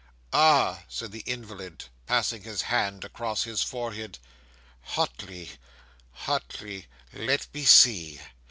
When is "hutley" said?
4.95-5.59, 6.25-6.87